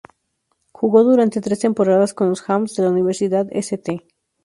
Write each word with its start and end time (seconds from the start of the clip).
Jugó 0.71 1.03
durante 1.03 1.41
tres 1.41 1.59
temporadas 1.59 2.15
con 2.15 2.29
los 2.29 2.41
"Hawks" 2.41 2.73
de 2.73 2.81
la 2.81 2.89
Universidad 2.89 3.45
St. 3.51 4.01